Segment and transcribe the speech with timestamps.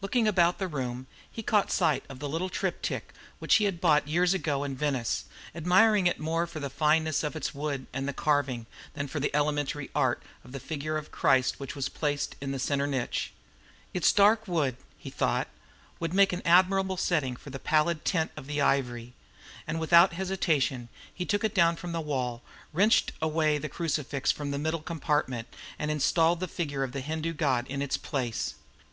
[0.00, 4.06] Looking about the room, he caught sight of a little triptych which he had bought
[4.06, 8.12] years ago in Venice, admiring it more for the fineness of the wood and the
[8.12, 12.52] carving than for the elementary art of the figure of Christ which was placed in
[12.52, 13.32] the centre niche.
[13.92, 15.48] Its dark wood, he thought,
[15.98, 19.12] would make an admirable setting to the pallid tint of the ivory;
[19.66, 24.52] and without hesitation he took it down from the wall, wrenched away the crucifix from
[24.52, 25.48] the middle compartment,
[25.80, 28.54] and installed the figure of the Hindu god in its place.